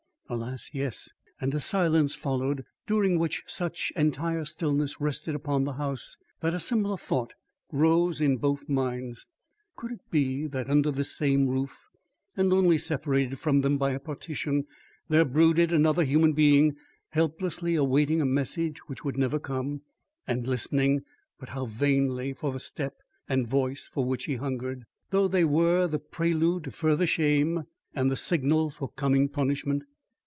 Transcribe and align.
"Alas, 0.33 0.69
yes." 0.71 1.11
And 1.41 1.53
a 1.53 1.59
silence 1.59 2.15
followed, 2.15 2.63
during 2.87 3.19
which 3.19 3.43
such 3.47 3.91
entire 3.97 4.45
stillness 4.45 5.01
rested 5.01 5.35
upon 5.35 5.65
the 5.65 5.73
house 5.73 6.15
that 6.39 6.53
a 6.53 6.59
similar 6.61 6.95
thought 6.95 7.33
rose 7.69 8.21
in 8.21 8.37
both 8.37 8.69
minds. 8.69 9.27
Could 9.75 9.91
it 9.91 9.99
be 10.09 10.47
that 10.47 10.69
under 10.69 10.89
this 10.89 11.11
same 11.13 11.49
roof, 11.49 11.89
and 12.37 12.53
only 12.53 12.77
separated 12.77 13.39
from 13.39 13.59
them 13.59 13.77
by 13.77 13.91
a 13.91 13.99
partition, 13.99 14.67
there 15.09 15.25
brooded 15.25 15.73
another 15.73 16.05
human 16.05 16.31
being 16.31 16.77
helplessly 17.09 17.75
awaiting 17.75 18.21
a 18.21 18.25
message 18.25 18.79
which 18.87 19.03
would 19.03 19.17
never 19.17 19.37
come, 19.37 19.81
and 20.25 20.47
listening, 20.47 21.01
but 21.41 21.49
how 21.49 21.65
vainly, 21.65 22.31
for 22.31 22.53
the 22.53 22.59
step 22.61 22.95
and 23.27 23.49
voice 23.49 23.89
for 23.93 24.05
which 24.05 24.23
he 24.27 24.35
hungered, 24.37 24.85
though 25.09 25.27
they 25.27 25.43
were 25.43 25.87
the 25.87 25.99
prelude 25.99 26.63
to 26.63 26.71
further 26.71 27.05
shame 27.05 27.65
and 27.93 28.09
the 28.09 28.15
signal 28.15 28.69
for 28.69 28.87
coming 28.93 29.27
punishment. 29.27 29.83